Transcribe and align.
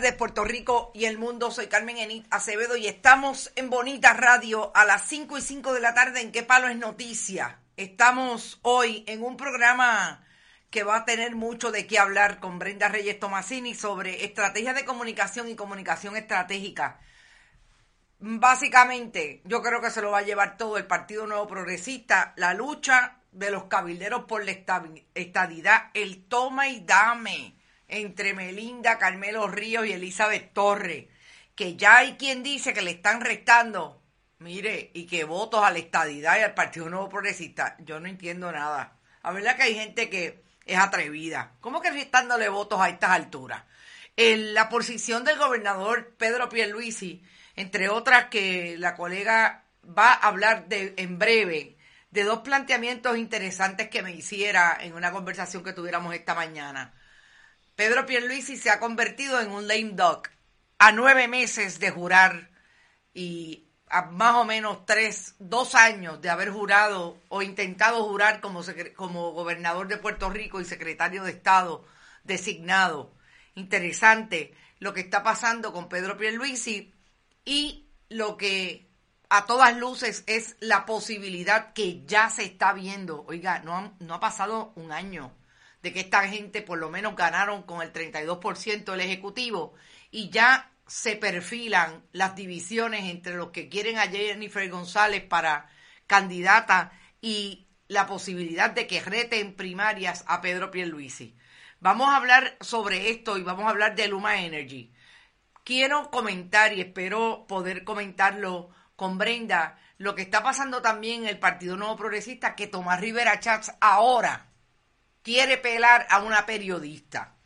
tardes, 0.00 0.16
Puerto 0.16 0.44
Rico 0.44 0.92
y 0.94 1.04
el 1.04 1.18
mundo. 1.18 1.50
Soy 1.50 1.66
Carmen 1.66 1.98
Enit 1.98 2.26
Acevedo 2.30 2.74
y 2.74 2.86
estamos 2.86 3.52
en 3.54 3.68
Bonita 3.68 4.14
Radio 4.14 4.74
a 4.74 4.86
las 4.86 5.06
5 5.06 5.36
y 5.36 5.42
5 5.42 5.74
de 5.74 5.80
la 5.80 5.92
tarde 5.92 6.22
en 6.22 6.32
Qué 6.32 6.42
Palo 6.42 6.68
es 6.68 6.76
Noticia. 6.78 7.60
Estamos 7.76 8.60
hoy 8.62 9.04
en 9.06 9.22
un 9.22 9.36
programa 9.36 10.24
que 10.70 10.84
va 10.84 10.96
a 10.96 11.04
tener 11.04 11.34
mucho 11.34 11.70
de 11.70 11.86
qué 11.86 11.98
hablar 11.98 12.40
con 12.40 12.58
Brenda 12.58 12.88
Reyes 12.88 13.20
Tomasini 13.20 13.74
sobre 13.74 14.24
estrategia 14.24 14.72
de 14.72 14.86
comunicación 14.86 15.50
y 15.50 15.54
comunicación 15.54 16.16
estratégica. 16.16 16.98
Básicamente, 18.20 19.42
yo 19.44 19.60
creo 19.60 19.82
que 19.82 19.90
se 19.90 20.00
lo 20.00 20.12
va 20.12 20.20
a 20.20 20.22
llevar 20.22 20.56
todo 20.56 20.78
el 20.78 20.86
Partido 20.86 21.26
Nuevo 21.26 21.46
Progresista, 21.46 22.32
la 22.36 22.54
lucha 22.54 23.18
de 23.32 23.50
los 23.50 23.64
cabilderos 23.64 24.24
por 24.24 24.46
la 24.46 24.52
estadidad, 25.14 25.90
el 25.92 26.24
toma 26.24 26.68
y 26.68 26.80
dame 26.80 27.59
entre 27.90 28.34
Melinda, 28.34 28.98
Carmelo 28.98 29.48
Ríos 29.48 29.86
y 29.86 29.92
Elizabeth 29.92 30.52
Torres, 30.52 31.06
que 31.54 31.76
ya 31.76 31.98
hay 31.98 32.14
quien 32.14 32.42
dice 32.42 32.72
que 32.72 32.82
le 32.82 32.92
están 32.92 33.20
restando, 33.20 34.02
mire, 34.38 34.90
y 34.94 35.06
que 35.06 35.24
votos 35.24 35.62
a 35.64 35.70
la 35.70 35.78
estadidad 35.78 36.38
y 36.38 36.42
al 36.42 36.54
Partido 36.54 36.88
Nuevo 36.88 37.08
Progresista. 37.08 37.76
Yo 37.80 38.00
no 38.00 38.08
entiendo 38.08 38.50
nada. 38.50 38.96
A 39.22 39.32
verdad 39.32 39.56
que 39.56 39.64
hay 39.64 39.74
gente 39.74 40.08
que 40.08 40.42
es 40.64 40.78
atrevida. 40.78 41.52
¿Cómo 41.60 41.80
que 41.80 41.90
restándole 41.90 42.48
votos 42.48 42.80
a 42.80 42.88
estas 42.88 43.10
alturas? 43.10 43.64
En 44.16 44.54
la 44.54 44.68
posición 44.68 45.24
del 45.24 45.38
gobernador 45.38 46.14
Pedro 46.16 46.48
Pierluisi, 46.48 47.22
entre 47.56 47.88
otras 47.88 48.26
que 48.26 48.76
la 48.78 48.94
colega 48.94 49.64
va 49.86 50.12
a 50.12 50.28
hablar 50.28 50.68
de 50.68 50.94
en 50.96 51.18
breve, 51.18 51.76
de 52.10 52.24
dos 52.24 52.40
planteamientos 52.40 53.16
interesantes 53.16 53.88
que 53.88 54.02
me 54.02 54.12
hiciera 54.12 54.76
en 54.80 54.94
una 54.94 55.12
conversación 55.12 55.62
que 55.62 55.72
tuviéramos 55.72 56.14
esta 56.14 56.34
mañana. 56.34 56.92
Pedro 57.80 58.04
Pierluisi 58.04 58.58
se 58.58 58.68
ha 58.68 58.78
convertido 58.78 59.40
en 59.40 59.50
un 59.50 59.66
lame 59.66 59.92
duck 59.92 60.28
a 60.78 60.92
nueve 60.92 61.28
meses 61.28 61.80
de 61.80 61.90
jurar 61.90 62.50
y 63.14 63.70
a 63.88 64.02
más 64.02 64.34
o 64.34 64.44
menos 64.44 64.84
tres, 64.84 65.34
dos 65.38 65.74
años 65.74 66.20
de 66.20 66.28
haber 66.28 66.50
jurado 66.50 67.16
o 67.30 67.40
intentado 67.40 68.04
jurar 68.04 68.42
como, 68.42 68.60
como 68.94 69.32
gobernador 69.32 69.88
de 69.88 69.96
Puerto 69.96 70.28
Rico 70.28 70.60
y 70.60 70.66
secretario 70.66 71.24
de 71.24 71.30
Estado 71.30 71.86
designado. 72.22 73.14
Interesante 73.54 74.54
lo 74.78 74.92
que 74.92 75.00
está 75.00 75.22
pasando 75.22 75.72
con 75.72 75.88
Pedro 75.88 76.18
Pierluisi 76.18 76.92
y 77.46 77.88
lo 78.10 78.36
que 78.36 78.90
a 79.30 79.46
todas 79.46 79.74
luces 79.78 80.22
es 80.26 80.54
la 80.60 80.84
posibilidad 80.84 81.72
que 81.72 82.04
ya 82.04 82.28
se 82.28 82.44
está 82.44 82.74
viendo. 82.74 83.24
Oiga, 83.26 83.60
no, 83.60 83.96
no 84.00 84.14
ha 84.16 84.20
pasado 84.20 84.74
un 84.76 84.92
año 84.92 85.32
de 85.82 85.92
que 85.92 86.00
esta 86.00 86.28
gente 86.28 86.62
por 86.62 86.78
lo 86.78 86.90
menos 86.90 87.16
ganaron 87.16 87.62
con 87.62 87.82
el 87.82 87.92
32% 87.92 88.92
el 88.92 89.00
Ejecutivo 89.00 89.74
y 90.10 90.30
ya 90.30 90.70
se 90.86 91.16
perfilan 91.16 92.04
las 92.12 92.34
divisiones 92.34 93.04
entre 93.04 93.36
los 93.36 93.50
que 93.50 93.68
quieren 93.68 93.98
a 93.98 94.08
Jennifer 94.08 94.68
González 94.68 95.22
para 95.22 95.70
candidata 96.06 96.92
y 97.20 97.68
la 97.86 98.06
posibilidad 98.06 98.70
de 98.70 98.86
que 98.86 99.00
reten 99.00 99.54
primarias 99.54 100.24
a 100.26 100.40
Pedro 100.40 100.70
Pierluisi. 100.70 101.36
Vamos 101.78 102.08
a 102.08 102.16
hablar 102.16 102.56
sobre 102.60 103.10
esto 103.10 103.38
y 103.38 103.42
vamos 103.42 103.64
a 103.66 103.70
hablar 103.70 103.94
de 103.94 104.08
Luma 104.08 104.42
Energy. 104.42 104.92
Quiero 105.64 106.10
comentar 106.10 106.72
y 106.72 106.80
espero 106.80 107.46
poder 107.46 107.84
comentarlo 107.84 108.70
con 108.96 109.16
Brenda 109.16 109.78
lo 109.96 110.14
que 110.14 110.22
está 110.22 110.42
pasando 110.42 110.82
también 110.82 111.22
en 111.22 111.28
el 111.28 111.38
Partido 111.38 111.76
Nuevo 111.76 111.96
Progresista, 111.96 112.56
que 112.56 112.66
Tomás 112.66 113.00
Rivera 113.00 113.38
Chats 113.38 113.72
ahora 113.80 114.49
quiere 115.22 115.58
pelar 115.58 116.06
a 116.10 116.22
una 116.22 116.46
periodista. 116.46 117.36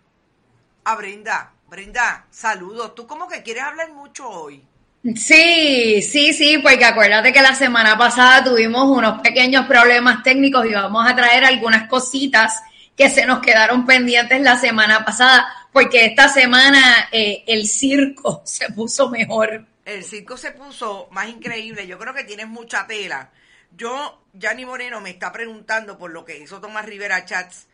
a 0.82 0.94
Brenda. 0.97 1.53
Brenda, 1.69 2.26
saludos. 2.32 2.97
Tú 2.97 3.06
como 3.06 3.29
que 3.29 3.44
quieres 3.44 3.62
hablar 3.62 3.93
mucho 3.93 4.29
hoy. 4.29 4.67
Sí, 5.02 6.00
sí, 6.00 6.32
sí, 6.32 6.58
porque 6.58 6.84
acuérdate 6.84 7.32
que 7.32 7.43
la 7.43 7.56
semana 7.56 7.99
pasada 7.99 8.44
tuvimos 8.44 8.88
unos 8.88 9.20
pequeños 9.20 9.66
problemas 9.66 10.22
técnicos 10.22 10.64
y 10.66 10.75
vamos 10.75 11.04
a 11.10 11.16
traer 11.16 11.44
algunas 11.44 11.88
cositas 11.88 12.62
que 12.96 13.10
se 13.10 13.26
nos 13.26 13.40
quedaron 13.40 13.84
pendientes 13.84 14.40
la 14.40 14.56
semana 14.56 15.04
pasada, 15.04 15.44
porque 15.72 16.04
esta 16.04 16.28
semana 16.28 17.08
eh, 17.10 17.43
el 17.49 17.66
circo 17.66 18.43
se 18.44 18.70
puso 18.70 19.10
mejor. 19.10 19.66
El 19.84 20.04
circo 20.04 20.37
se 20.37 20.52
puso 20.52 21.08
más 21.10 21.28
increíble, 21.28 21.88
yo 21.88 21.99
creo 21.99 22.14
que 22.14 22.22
tienes 22.22 22.46
mucha 22.46 22.87
tela. 22.87 23.32
Yo, 23.76 24.22
Yanni 24.34 24.64
Moreno 24.64 25.00
me 25.00 25.10
está 25.10 25.32
preguntando 25.32 25.99
por 25.99 26.12
lo 26.12 26.25
que 26.25 26.38
hizo 26.38 26.60
Tomás 26.60 26.87
Rivera 26.87 27.25
Chats. 27.25 27.66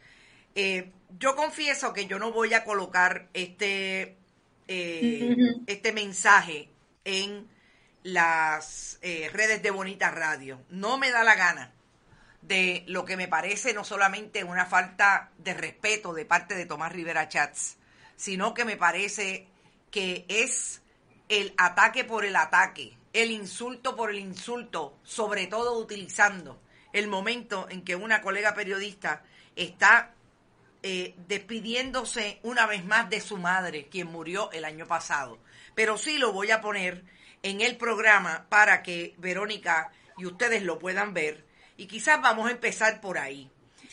Eh, 0.54 0.92
yo 1.19 1.36
confieso 1.36 1.92
que 1.92 2.06
yo 2.06 2.19
no 2.19 2.32
voy 2.32 2.54
a 2.54 2.64
colocar 2.64 3.28
este, 3.34 4.16
eh, 4.66 5.36
este 5.66 5.92
mensaje 5.92 6.70
en 7.08 7.49
las 8.02 8.99
eh, 9.00 9.31
redes 9.32 9.62
de 9.62 9.70
Bonita 9.70 10.10
Radio. 10.10 10.62
No 10.69 10.99
me 10.99 11.10
da 11.10 11.25
la 11.25 11.37
gana 11.37 11.72
de 12.43 12.84
lo 12.87 13.06
que 13.06 13.16
me 13.16 13.28
parece 13.28 13.72
no 13.72 13.82
solamente 13.82 14.44
una 14.44 14.66
falta 14.66 15.31
de 15.38 15.55
respeto 15.55 16.12
de 16.12 16.26
parte 16.26 16.55
de 16.55 16.66
Tomás 16.66 16.93
Rivera 16.93 17.26
Chats, 17.26 17.78
sino 18.14 18.52
que 18.52 18.66
me 18.66 18.76
parece 18.76 19.49
que 19.90 20.26
es 20.28 20.82
el 21.31 21.55
ataque 21.56 22.05
por 22.05 22.26
el 22.26 22.37
ataque, 22.37 22.94
el 23.14 23.31
insulto 23.31 23.96
por 23.96 24.11
el 24.11 24.19
insulto, 24.19 24.99
sobre 25.02 25.46
todo 25.46 25.78
utilizando 25.78 26.61
el 26.93 27.08
momento 27.08 27.69
en 27.70 27.84
que 27.84 27.96
una 27.96 28.20
colega 28.20 28.54
periodista 28.54 29.22
está 29.56 30.12
eh, 30.82 31.14
despidiéndose 31.26 32.38
una 32.42 32.66
vez 32.66 32.84
más 32.84 33.10
de 33.10 33.20
su 33.20 33.36
madre, 33.36 33.88
quien 33.90 34.08
murió 34.08 34.50
el 34.52 34.64
año 34.64 34.86
pasado 34.86 35.38
pero 35.78 35.96
sí 35.96 36.19
lo 36.19 36.32
voy 36.32 36.50
a 36.50 36.60
poner 36.60 37.04
en 37.40 37.60
el 37.60 37.76
programa 37.76 38.46
para 38.48 38.82
que 38.82 39.14
Verónica 39.19 39.92
y 40.16 40.26
ustedes 40.26 40.64
lo 40.64 40.76
puedan 40.76 41.14
ver. 41.14 41.44
Y 41.76 41.86
quizás 41.86 42.20
vamos 42.20 42.48
a 42.48 42.50
empezar 42.50 43.00
por 43.00 43.16
ahí. 43.16 43.48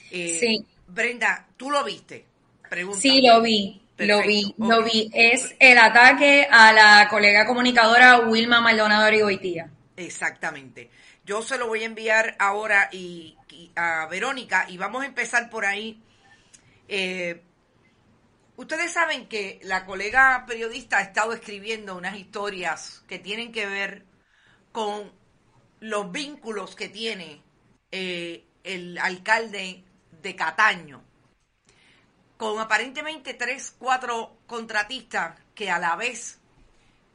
Eh, 0.10 0.36
sí. 0.40 0.66
Brenda, 0.88 1.46
¿tú 1.58 1.70
lo 1.70 1.84
viste? 1.84 2.26
Pregunta. 2.68 3.00
Sí, 3.00 3.22
lo 3.22 3.40
vi. 3.40 3.84
Lo 4.00 4.24
vi, 4.24 4.56
lo 4.58 4.84
vi. 4.84 5.12
Es 5.14 5.56
el 5.60 5.78
ataque 5.78 6.48
a 6.50 6.74
la 6.74 7.08
colega 7.08 7.46
comunicadora 7.46 8.22
Wilma 8.22 8.62
Maldonado 8.62 9.08
Rigoitía. 9.08 9.70
Exactamente. 9.96 10.90
Yo 11.24 11.44
se 11.44 11.60
lo 11.60 11.68
voy 11.68 11.84
a 11.84 11.86
enviar 11.86 12.36
ahora 12.40 12.90
y, 12.92 13.38
a 13.76 14.08
Verónica 14.08 14.66
y 14.70 14.78
vamos 14.78 15.04
a 15.04 15.06
empezar 15.06 15.52
por 15.52 15.68
ahí. 15.68 16.02
Eh, 16.88 17.42
ustedes 18.58 18.92
saben 18.92 19.28
que 19.28 19.60
la 19.64 19.86
colega 19.86 20.46
periodista 20.48 20.98
ha 20.98 21.02
estado 21.02 21.34
escribiendo 21.34 21.96
unas 21.96 22.16
historias 22.18 23.04
que 23.08 23.20
tienen 23.20 23.52
que 23.52 23.66
ver 23.66 24.06
con 24.72 25.12
los 25.80 26.12
vínculos 26.12 26.76
que 26.76 26.90
tiene 26.90 27.42
eh, 27.92 28.46
el 28.64 28.98
alcalde 28.98 29.84
de 30.22 30.36
Cataño, 30.36 31.04
con 32.38 32.60
aparentemente 32.60 33.34
tres, 33.34 33.74
cuatro 33.78 34.38
contratistas 34.48 35.40
que 35.54 35.70
a 35.70 35.80
la 35.80 35.96
vez 35.96 36.40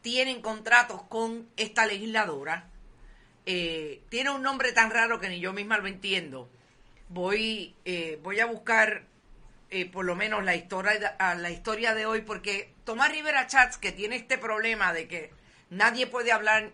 tienen 0.01 0.41
contratos 0.41 1.03
con 1.03 1.49
esta 1.57 1.87
legisladora. 1.87 2.71
Eh, 3.45 4.03
tiene 4.09 4.31
un 4.31 4.43
nombre 4.43 4.73
tan 4.73 4.91
raro 4.91 5.19
que 5.19 5.29
ni 5.29 5.41
yo 5.41 5.53
misma 5.53 5.79
lo 5.79 5.87
entiendo. 5.87 6.49
Voy, 7.09 7.75
eh, 7.85 8.19
voy 8.23 8.41
a 8.41 8.47
buscar 8.47 9.10
por 9.93 10.05
lo 10.05 10.17
menos 10.17 10.45
la 10.45 10.57
historia, 10.57 11.17
la 11.19 11.51
historia 11.51 11.95
de 11.95 12.07
hoy, 12.07 12.23
porque 12.23 12.75
Tomás 12.85 13.13
Rivera 13.13 13.47
Chats, 13.47 13.79
que 13.79 13.93
tiene 13.93 14.17
este 14.17 14.37
problema 14.37 14.93
de 14.93 15.07
que 15.07 15.31
nadie 15.71 16.07
puede 16.07 16.33
hablar 16.33 16.73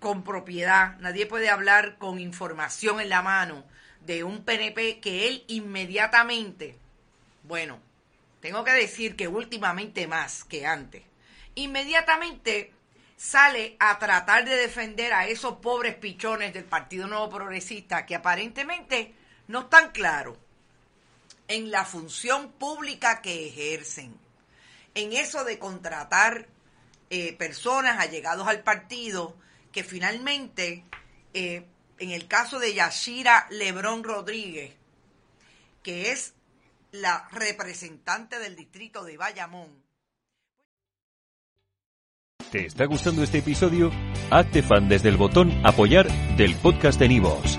con 0.00 0.24
propiedad, 0.24 0.96
nadie 0.98 1.26
puede 1.26 1.50
hablar 1.50 1.98
con 1.98 2.18
información 2.18 3.00
en 3.00 3.10
la 3.10 3.22
mano 3.22 3.64
de 4.00 4.24
un 4.24 4.44
PNP 4.44 5.00
que 5.00 5.28
él 5.28 5.44
inmediatamente, 5.48 6.78
bueno, 7.42 7.80
tengo 8.40 8.64
que 8.64 8.72
decir 8.72 9.16
que 9.16 9.28
últimamente 9.28 10.06
más 10.06 10.44
que 10.44 10.66
antes, 10.66 11.02
inmediatamente 11.54 12.72
sale 13.16 13.76
a 13.78 13.98
tratar 13.98 14.44
de 14.44 14.56
defender 14.56 15.12
a 15.12 15.26
esos 15.26 15.56
pobres 15.56 15.96
pichones 15.96 16.54
del 16.54 16.64
Partido 16.64 17.06
Nuevo 17.06 17.28
Progresista 17.28 18.06
que 18.06 18.14
aparentemente 18.14 19.14
no 19.48 19.60
están 19.60 19.90
claros 19.90 20.36
en 21.48 21.70
la 21.70 21.84
función 21.84 22.52
pública 22.52 23.22
que 23.22 23.48
ejercen, 23.48 24.16
en 24.94 25.12
eso 25.12 25.44
de 25.44 25.58
contratar 25.58 26.48
eh, 27.10 27.34
personas 27.34 28.00
allegados 28.00 28.48
al 28.48 28.62
partido 28.62 29.36
que 29.72 29.84
finalmente, 29.84 30.84
eh, 31.34 31.66
en 31.98 32.10
el 32.10 32.26
caso 32.26 32.58
de 32.58 32.74
Yashira 32.74 33.46
Lebrón 33.50 34.02
Rodríguez, 34.02 34.74
que 35.82 36.10
es 36.10 36.34
la 36.92 37.28
representante 37.30 38.38
del 38.38 38.56
distrito 38.56 39.04
de 39.04 39.16
Bayamón. 39.16 39.86
¿Te 42.50 42.66
está 42.66 42.86
gustando 42.86 43.22
este 43.22 43.38
episodio? 43.38 43.90
Hazte 44.30 44.62
fan 44.62 44.88
desde 44.88 45.08
el 45.08 45.16
botón 45.16 45.52
apoyar 45.64 46.08
del 46.36 46.54
podcast 46.56 46.98
de 46.98 47.08
Nivos. 47.08 47.58